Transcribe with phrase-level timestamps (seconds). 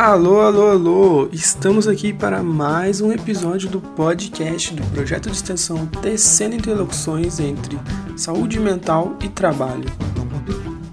[0.00, 1.28] Alô, alô, alô!
[1.32, 7.76] Estamos aqui para mais um episódio do podcast do projeto de extensão Tecendo Interlocuções entre
[8.16, 9.90] Saúde Mental e Trabalho.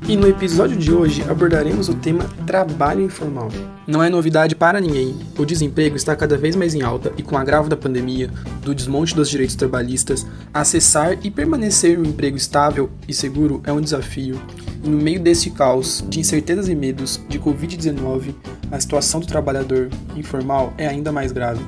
[0.07, 3.49] E no episódio de hoje abordaremos o tema trabalho informal.
[3.85, 7.35] Não é novidade para ninguém, o desemprego está cada vez mais em alta e com
[7.35, 8.31] o agravo da pandemia,
[8.63, 13.81] do desmonte dos direitos trabalhistas, acessar e permanecer um emprego estável e seguro é um
[13.81, 14.41] desafio.
[14.85, 18.35] No meio desse caos de incertezas e medos de Covid-19,
[18.71, 21.65] a situação do trabalhador informal é ainda mais grave.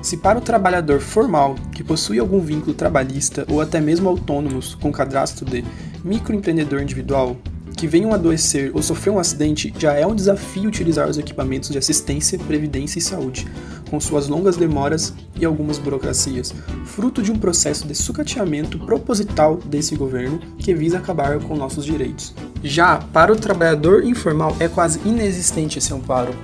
[0.00, 4.90] Se para o trabalhador formal, que possui algum vínculo trabalhista ou até mesmo autônomos com
[4.90, 5.62] cadastro de
[6.02, 7.36] microempreendedor individual,
[7.76, 11.76] que venham adoecer ou sofrer um acidente, já é um desafio utilizar os equipamentos de
[11.76, 13.46] assistência, previdência e saúde,
[13.90, 16.54] com suas longas demoras e algumas burocracias,
[16.84, 22.34] fruto de um processo de sucateamento proposital desse governo que visa acabar com nossos direitos.
[22.62, 26.34] Já para o trabalhador informal é quase inexistente esse amparo.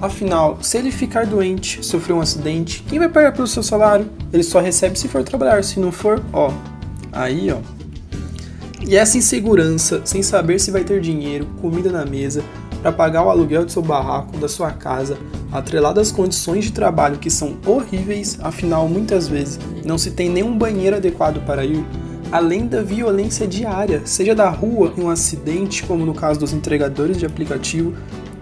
[0.00, 4.08] Afinal, se ele ficar doente, sofrer um acidente, quem vai pagar pelo seu salário?
[4.32, 6.52] Ele só recebe se for trabalhar, se não for, ó,
[7.10, 7.58] aí ó.
[8.86, 12.44] E essa insegurança, sem saber se vai ter dinheiro, comida na mesa,
[12.80, 15.18] para pagar o aluguel do seu barraco, da sua casa,
[15.52, 20.56] atrelado às condições de trabalho que são horríveis, afinal muitas vezes não se tem nenhum
[20.56, 21.84] banheiro adequado para ir,
[22.30, 27.16] além da violência diária, seja da rua em um acidente, como no caso dos entregadores
[27.16, 27.94] de aplicativo,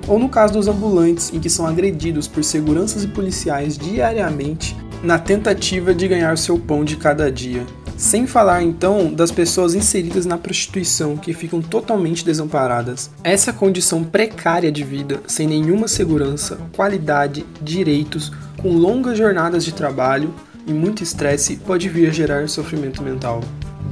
[0.09, 5.19] ou no caso dos ambulantes, em que são agredidos por seguranças e policiais diariamente na
[5.19, 7.65] tentativa de ganhar seu pão de cada dia.
[7.97, 13.11] Sem falar então das pessoas inseridas na prostituição que ficam totalmente desamparadas.
[13.25, 20.35] Essa condição precária de vida, sem nenhuma segurança, qualidade, direitos, com longas jornadas de trabalho
[20.67, 23.41] e muito estresse, pode vir a gerar sofrimento mental.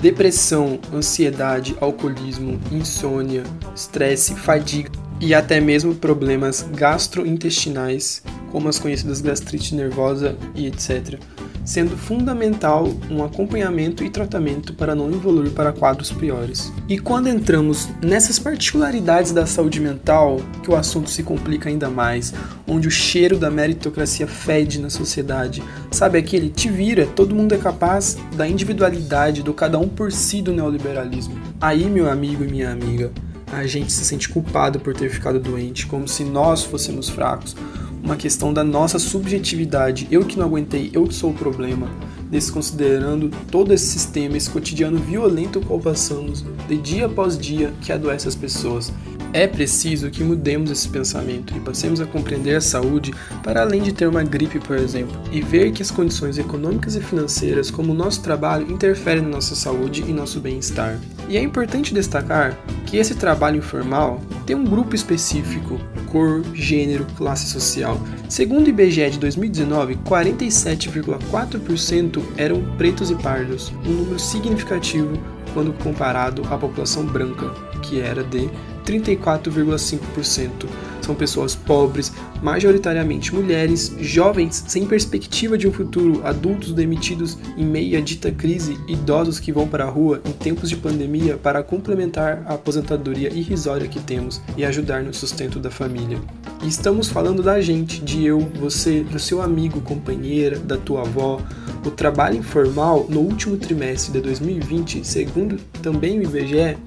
[0.02, 3.42] Depressão, ansiedade, alcoolismo, insônia,
[3.74, 11.18] estresse, fadiga e até mesmo problemas gastrointestinais, como as conhecidas gastrite nervosa e etc
[11.64, 16.72] sendo fundamental um acompanhamento e tratamento para não evoluir para quadros piores.
[16.88, 22.34] E quando entramos nessas particularidades da saúde mental, que o assunto se complica ainda mais,
[22.66, 27.58] onde o cheiro da meritocracia fede na sociedade, sabe aquele te vira, todo mundo é
[27.58, 31.38] capaz da individualidade do cada um por si do neoliberalismo.
[31.60, 33.10] Aí, meu amigo e minha amiga,
[33.52, 37.56] a gente se sente culpado por ter ficado doente, como se nós fôssemos fracos,
[38.04, 40.06] uma questão da nossa subjetividade.
[40.10, 41.88] Eu que não aguentei, eu que sou o problema.
[42.30, 48.28] Desconsiderando todo esse sistema, esse cotidiano violento qual passamos, de dia após dia, que adoece
[48.28, 48.92] as pessoas.
[49.32, 53.92] É preciso que mudemos esse pensamento e passemos a compreender a saúde para além de
[53.92, 57.96] ter uma gripe, por exemplo, e ver que as condições econômicas e financeiras, como o
[57.96, 61.00] nosso trabalho, interferem na nossa saúde e nosso bem-estar.
[61.28, 65.80] E é importante destacar que esse trabalho informal tem um grupo específico,
[66.14, 68.00] cor, gênero, classe social.
[68.28, 75.20] Segundo o IBGE de 2019, 47,4% eram pretos e pardos, um número significativo
[75.52, 77.50] quando comparado à população branca,
[77.82, 78.48] que era de
[78.86, 80.68] 34,5%.
[81.04, 82.10] São pessoas pobres,
[82.42, 88.78] majoritariamente mulheres, jovens sem perspectiva de um futuro, adultos demitidos em meio à dita crise,
[88.88, 93.86] idosos que vão para a rua em tempos de pandemia para complementar a aposentadoria irrisória
[93.86, 96.18] que temos e ajudar no sustento da família.
[96.62, 101.38] E estamos falando da gente, de eu, você, do seu amigo, companheira, da tua avó.
[101.84, 106.78] O trabalho informal no último trimestre de 2020, segundo também o IBGE,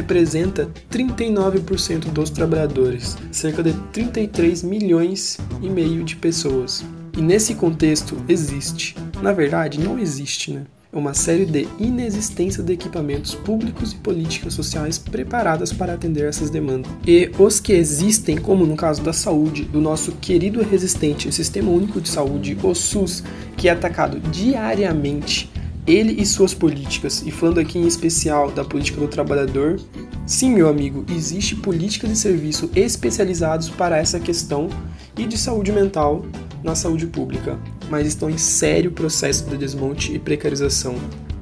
[0.00, 6.84] representa 39% dos trabalhadores, cerca de 33 milhões e meio de pessoas.
[7.16, 10.62] E nesse contexto existe, na verdade não existe, né?
[10.92, 16.90] Uma série de inexistência de equipamentos públicos e políticas sociais preparadas para atender essas demandas.
[17.06, 21.70] E os que existem, como no caso da saúde, do nosso querido e resistente Sistema
[21.70, 23.22] Único de Saúde, o SUS,
[23.56, 25.48] que é atacado diariamente
[25.90, 29.80] ele e suas políticas, e falando aqui em especial da política do trabalhador,
[30.26, 34.68] sim, meu amigo, existe política de serviço especializados para essa questão
[35.18, 36.24] e de saúde mental
[36.62, 37.58] na saúde pública,
[37.88, 40.94] mas estão em sério processo de desmonte e precarização.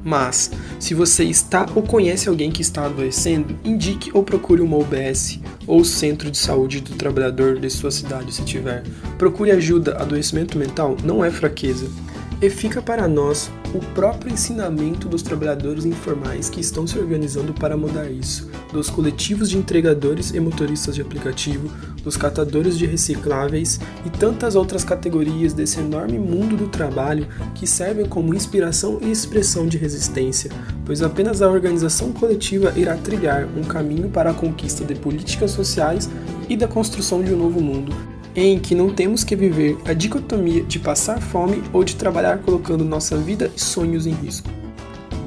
[0.02, 5.40] Mas, se você está ou conhece alguém que está adoecendo, indique ou procure uma UBS
[5.66, 8.84] ou Centro de Saúde do Trabalhador de sua cidade, se tiver.
[9.18, 10.00] Procure ajuda.
[10.00, 11.90] Adoecimento mental não é fraqueza.
[12.40, 17.76] E fica para nós o próprio ensinamento dos trabalhadores informais que estão se organizando para
[17.76, 21.68] mudar isso, dos coletivos de entregadores e motoristas de aplicativo,
[22.02, 27.26] dos catadores de recicláveis e tantas outras categorias desse enorme mundo do trabalho
[27.56, 30.52] que servem como inspiração e expressão de resistência,
[30.86, 36.08] pois apenas a organização coletiva irá trilhar um caminho para a conquista de políticas sociais
[36.48, 40.62] e da construção de um novo mundo em que não temos que viver a dicotomia
[40.62, 44.48] de passar fome ou de trabalhar colocando nossa vida e sonhos em risco.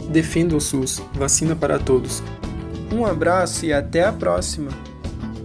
[0.09, 2.21] Defenda o SUS, vacina para todos.
[2.93, 4.90] Um abraço e até a próxima!